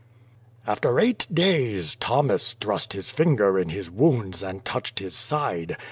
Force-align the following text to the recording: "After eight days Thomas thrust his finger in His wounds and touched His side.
"After 0.65 0.99
eight 0.99 1.27
days 1.31 1.93
Thomas 1.93 2.53
thrust 2.53 2.93
his 2.93 3.11
finger 3.11 3.59
in 3.59 3.69
His 3.69 3.91
wounds 3.91 4.41
and 4.41 4.65
touched 4.65 4.97
His 4.97 5.13
side. 5.15 5.77